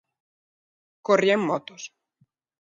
[1.05, 1.83] Corría en motos.